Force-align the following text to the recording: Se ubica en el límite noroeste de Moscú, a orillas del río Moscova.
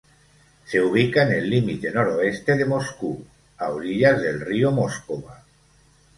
Se 0.65 0.81
ubica 0.81 1.21
en 1.27 1.31
el 1.33 1.47
límite 1.47 1.91
noroeste 1.91 2.57
de 2.57 2.65
Moscú, 2.65 3.23
a 3.59 3.69
orillas 3.69 4.19
del 4.19 4.41
río 4.41 4.71
Moscova. 4.71 5.43